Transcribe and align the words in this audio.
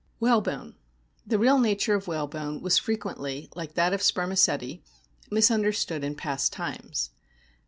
WHALEBONE 0.17 0.73
The 1.27 1.37
real 1.37 1.59
nature 1.59 1.93
of 1.93 2.07
whalebone 2.07 2.59
was 2.63 2.79
frequently, 2.79 3.51
like 3.55 3.75
that 3.75 3.93
of 3.93 4.01
spermaceti, 4.01 4.81
misunderstood 5.29 6.03
in 6.03 6.15
past 6.15 6.51
times. 6.51 7.11